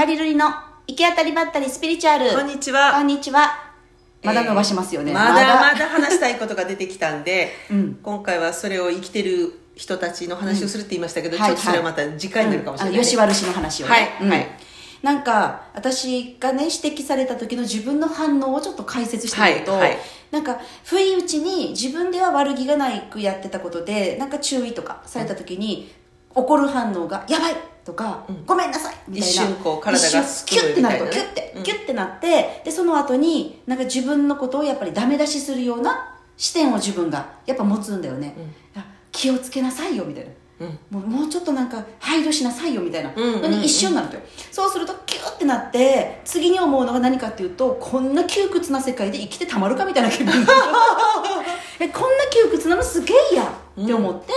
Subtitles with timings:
[0.00, 0.46] マリルリの
[0.86, 2.30] 行き当たりばったりスピリチュアル。
[2.30, 2.94] こんにちは。
[2.94, 3.50] こんにちは。
[4.22, 5.10] まだ伸ばしますよね。
[5.10, 12.98] えーまだまだ話したいことが出てきたんで、 うん今回はそれを生きてる人たちの話をするって言いましたけど、うんちょっとそれはまた次回になるかもしれない。
[12.98, 13.92] うん吉原氏の話をね。
[13.92, 14.46] はいうんはい
[15.02, 19.98] なんか、私がね、指摘された時の自分の反応をちょっと解説してみると、はいはい
[20.30, 25.90] なんか、不意打ちに自分では悪気がないくやってたことで、なんか注意とかされた時に、
[26.34, 29.26] 怒る反応が、やばいとか、ごめんなさいみたいな。
[29.26, 31.62] 一瞬こう体がキュッてなると、キュッて、うん。
[31.62, 38.34] キュッてなって、で、その後に、なんか自分のことをやっぱりダメ出しするような視点を自分がやっぱ持つんだよね。
[39.12, 40.30] 気をつけなさいよ、みたいな。
[40.60, 40.78] うん。
[40.90, 43.12] もうもうちょっとなんか配慮しなさいよみたいな。
[43.16, 43.42] うんうんうん。
[43.42, 50.34] のに一瞬なるとよ、そうするとキューってなって次に思うのが何かっていうとこんな窮屈な世界で生きてたまるかみたいな気分
[51.80, 53.52] えこんな窮屈なのすげえや
[53.82, 54.32] って思って、で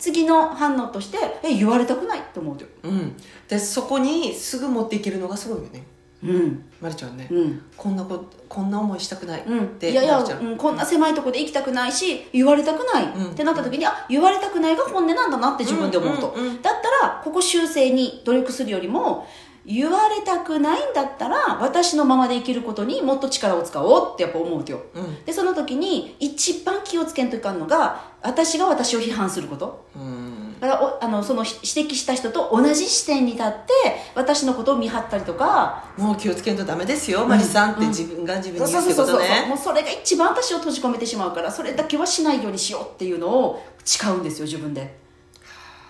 [0.00, 2.56] 次の反応としてえ言われたくないって思う。
[2.56, 3.16] とようん。
[3.48, 5.84] で、そこにすぐ持っていけるのがすごいよね。
[6.22, 6.64] うん。
[6.80, 7.28] まるちゃんね。
[7.30, 7.62] うん。
[7.76, 9.44] こんなこ、こんな思いしたくない。
[9.46, 13.30] うん、っていやいや、うん、こんな狭いところで生きたくないし言われたくない、うん。
[13.30, 16.62] ってなった時にあ言われたくないが本音なんだなって自分で思うと、うんうんうん。
[16.62, 19.26] だったらここ修正に努力するよりも
[19.66, 24.82] 言われたくないんだったら私のままで生きることにもっと力を使おうってやっぱ思うよ。
[24.94, 25.24] うん。
[25.24, 29.86] でその時に一番気をつけんといかんのが私が私を批判すること。
[29.94, 30.56] うん。
[30.60, 33.72] だからおあのその指摘した人と同じ視点に立って
[34.14, 35.84] 私のことを見張ったりとか。
[35.96, 39.16] もう気をつけんとダメですよ、マリさんって自分が自分に言うってことそうそうそうそう。
[39.16, 39.54] もね。
[39.54, 44.98] うそれが一番私を閉じ込めてしまうからそれだけはしないようにしようっていうのを誓うんですよ自分で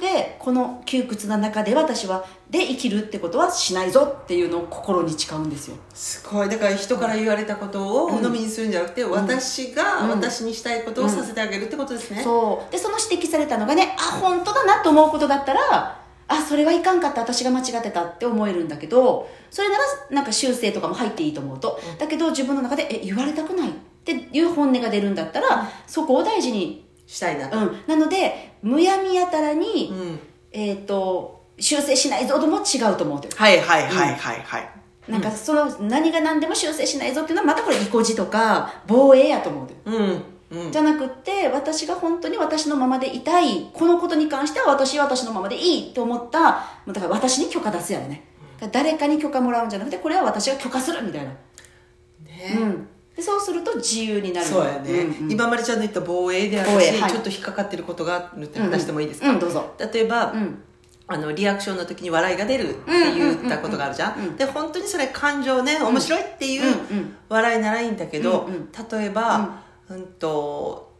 [0.00, 5.76] でこの窮屈な中で私はで生きるってことはしないぞっていうのを心に誓うんですよ。
[5.94, 6.48] すごい。
[6.48, 10.10] だから人から言われたことを鵜呑みにするんじゃなくて、私がうん。
[10.10, 12.72] 私にしたいことをさせてあげるってことですね、そう。
[12.72, 17.20] でその指摘されたのがねあ本当だなと思うことだったらあそれはいかんかった。
[17.20, 23.72] 私が間違ってたって思えるんだけどそれならなんか修正とかも入っていいと思うと、だけど自分の中でえ言われたくないっ
[24.04, 30.18] ていう本音が出るんだったら、そこを大事にしたいなと、うん、なのでむやみやたらに、うん。
[30.50, 34.68] えっ、と修正しないぞとも違うと思うてるはいはいはいはいはい、
[35.08, 40.56] なんかその何が何でも修正しないぞっていうのはまたこれ意固地とか防衛やと思うてるう。
[40.56, 40.64] ん。
[40.64, 40.72] うん。
[40.72, 48.24] じゃなくって私が本当に私のままでいたいこのことに関しては私は私のままでいいと思っただから私に許可出すやろね、
[48.58, 52.58] だから誰かに許可もらうんじゃなくてこれは私が許可するみたいな、ね。
[52.60, 54.46] うん、でそうすると自由になる。
[54.46, 55.32] そうやね、んん。
[55.32, 57.10] 今まりちゃんの言った防衛であはい。
[57.10, 59.74] ちょっと引っかかってることがあるって話してもいいですか、うんどうぞ。
[59.92, 60.62] 例えば、うん。
[61.06, 64.30] あのリアクションの時に笑いが出るって言ったことがあるじゃん,、うんうんうん。
[64.30, 67.16] うんで本当にそれ感情ね面白いっていううんうん。
[67.28, 68.68] 笑いならいいんだけど、うんうん。
[68.72, 70.06] 例えば、うん。
[70.18, 70.92] と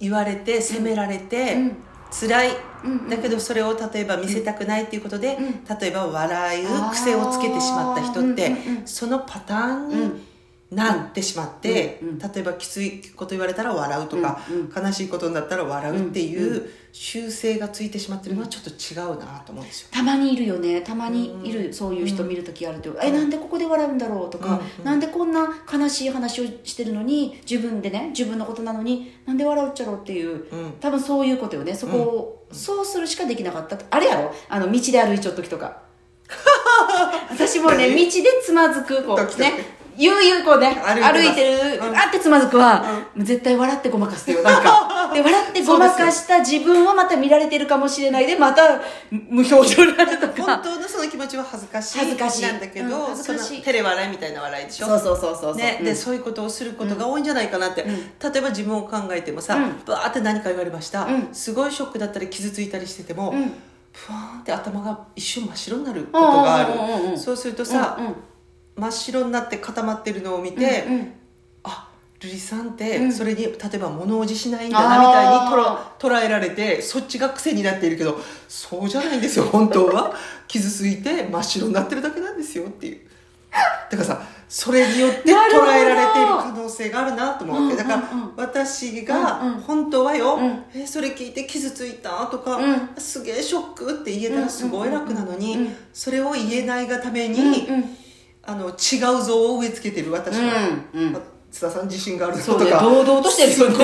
[0.00, 1.76] 言われて責められて、うん。
[2.10, 3.08] 辛い、うんうん。
[3.10, 5.78] だけどそれを例えば見せたくないっていうことで、うん。
[5.78, 10.29] 例えば笑う癖をつけてしまった人って、うんうんうんそのパターンに
[10.72, 12.18] うんなってしまって、うんうん。
[12.18, 19.88] 例えばきついこと言われたら笑うとか、うん悲しいことになったら笑うってういう習性がついてしまってるのはちょっと違うなと思うんですよ。
[19.90, 20.80] たまにいるよね。
[20.80, 24.84] たまにいる、そういう人見るときあると、えなんでここで笑うんだろうとか、うん。
[24.84, 30.72] なんでこんな悲しい話をしてるのに自分でね自分のことなのになんで笑うっちゃろうっていう、うん。
[30.80, 31.74] 多分そういうことよね。
[31.74, 33.76] そこを、そうするしかできなかった。
[33.90, 34.32] あれやろ？
[34.48, 35.82] あの道で歩いちょっときとか。
[37.28, 39.36] 私もね道何でつまずくこ時
[39.96, 41.96] 悠々こうね歩いてる、うん。
[41.96, 42.84] あってつまずくは、
[43.16, 45.10] 絶対笑ってごまかすよなんか。
[45.14, 48.80] で笑ってごまかした自分をまた見られてるかもしれないでまた
[49.10, 50.42] 無表情になるとか。
[50.44, 52.42] 本当のその気持ちは恥ずかしい恥ずかしい。
[52.42, 54.86] なんだけど、うんその照れ笑いみたいな笑いでしょ？
[54.86, 55.84] そうそうそうそうそう、ねうん。
[55.84, 57.86] でそういうことをすることが多いんじゃないかなって、ん。
[57.86, 58.02] 例
[58.36, 59.82] えば自分を考えてもさ、うん。
[59.86, 61.28] バーって何か言われました、うん。
[61.32, 63.52] すごいショックだったり傷ついたりしてても、うん。
[63.92, 66.64] ふわーんって頭が一瞬真っ白になることがあ
[67.10, 67.98] る、そうするとさ、
[68.76, 71.12] 真っ白になって固まってるのを見て、うんうん。
[71.64, 71.88] あ
[72.20, 73.12] ルリさんってうん。
[73.12, 80.14] それに例えば物おじしないんだなみたいにとら捉えられてそっちが癖になっているけどそうじゃないんですよ 本当は。
[80.48, 83.00] 傷ついて真っ白になってるだけなんですよっていう。
[83.90, 85.32] だからさそれによって捉
[85.72, 87.76] えられている可能性があるなと思うわけ。
[87.76, 88.32] だからうんうんうん。
[88.36, 89.60] 私がうんうん。
[89.60, 90.64] 本当はよ、うん。
[90.74, 92.88] えそれ聞いて傷ついたとか、うん。
[92.98, 95.76] すげえショックって言えたらすごい楽なのに、うんうんうん。
[95.92, 97.96] それを言えないがために、うんうん
[98.42, 101.12] あの違う像を植え付けてる私は、うんうん。
[101.12, 103.82] まあ津田さん自信があるそうねとか堂々としてるすごく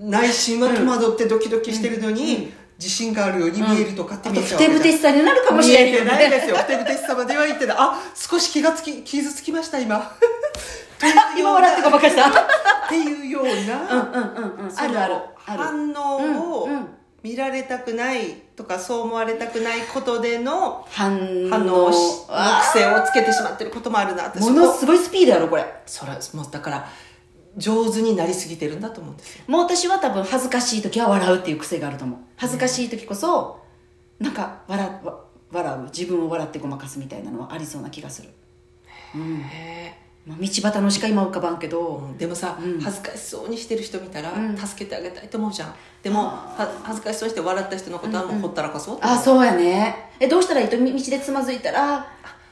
[0.00, 4.60] 内心は戸惑ってドキドキしてるのに、自信があるように見えるとかってあ見えちゃう。
[4.60, 5.92] わけじゃんてしさになるかもしれない。
[5.92, 6.56] 見えてないですよ。
[6.56, 10.12] ふてぶてしさまでは言ってないあ少し気がつき 傷つきました今。
[11.38, 12.28] 今笑ってごまかした。
[12.28, 12.32] っ
[12.88, 14.78] ていうような、うんうんうんうん。
[14.78, 15.14] あるある。
[15.46, 16.16] ある反応
[16.62, 16.88] をうんうん
[17.26, 21.50] 見られたくないとかそう思われたくないことでの反応。
[21.50, 24.38] 反応癖をつけてしまってることもあるなって。
[24.38, 25.64] ーものすごいスピードやろこれ。
[25.86, 26.88] それもうだから
[27.56, 29.44] 上手になりすぎてるんだと思うんですよ。
[29.48, 32.18] もう私は多分恥ずかしい時は笑うっていう癖があると思う。
[32.36, 33.60] 恥ずかしい時こそ
[34.20, 38.28] なんか笑わ笑う自分を笑ってごまかすみたいなのはありそうな気がする、
[39.16, 39.40] うん。
[39.40, 42.80] へまあ、道端のしか今浮かばんけど、えでもさ、うん。
[42.80, 44.56] 恥ずかしそうにしてる人見たら、うん。
[44.56, 45.74] 助けてあげたいと思うじゃん。
[46.02, 49.16] でもは恥ずかしそうにして笑った人のことはもうほったらかそうって思う。
[49.16, 50.10] あそうやね。
[50.18, 50.76] えどうしたらいいと？
[50.76, 52.06] 道でつまずいたら？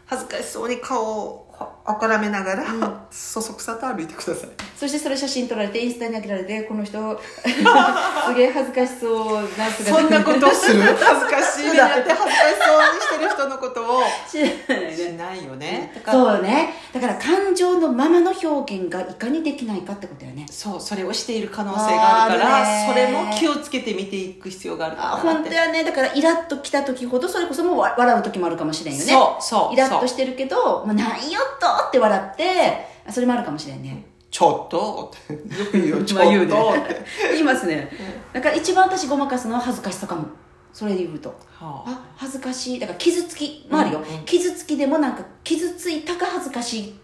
[0.06, 2.64] 恥ずかしそうに顔をあからめながら、
[3.10, 4.50] そそくさと歩いてください。
[4.74, 9.84] そしてそれ写真撮られてインスタに上げられてこの人 すげえ恥ずかしそうな姿。
[9.84, 10.80] そんなことする？
[10.82, 11.64] 恥ずかしい。
[11.66, 12.34] 目にあって恥ずかし
[12.66, 14.02] そうにしてる人のことを。
[14.26, 15.92] しないよね。
[16.10, 16.74] そうね。
[16.92, 20.46] だから感情のままの表現がいかにできないかってことよね。
[20.50, 25.84] そうそれをしている可能性があるからそれねも気をつけて見ていく必要があるかあなって本当やね。
[25.84, 29.12] だからイラッときた時ほどそれこそもうわ笑う時もあるかもしれんよね。
[29.12, 35.58] そうそうイラッとしてるけど「まあ、なんよっと!」って笑ってあそれもあるかもしれんねちょっとって。
[35.58, 35.86] よく言う。
[36.00, 36.46] よちょっとっね
[36.88, 37.88] て、言いますね、
[38.32, 40.26] だから一番私ごまかすのは恥ずかしさかも。
[40.72, 41.28] それで言うと。
[41.28, 41.84] はあ。
[41.86, 42.80] あ恥ずかしい。
[42.80, 47.00] だから傷つきもあるよ、うんうん傷つきでもなんか傷ついたか恥ずかしい。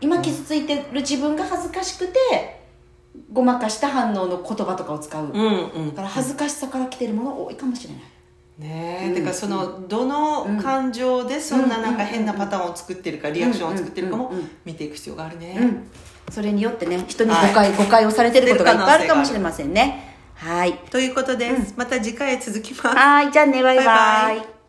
[0.00, 2.18] 今傷ついてる自分が恥ずかしくて
[3.30, 5.92] ごまかした反応の言葉とかを使う、だうんうん。
[5.92, 8.02] から恥ずかしさから来てるもの多いかもしれない
[8.62, 9.00] ね。
[9.02, 9.14] え、うん。
[9.14, 14.32] だからそのどの感情でそんななんか変なパターンを作ってるかリアクションを作ってるかも
[14.64, 15.90] 見ていく必要があるね、うん。
[16.30, 20.16] それによってね人に誤は解、 誤解をされてることがいっぱいあるかもしれませんね。
[20.34, 20.74] はい。
[20.90, 22.96] ということです、また次回へ続きます。
[22.96, 23.32] はい。
[23.32, 23.86] じゃあねバイバイ。
[23.86, 24.61] バイバイ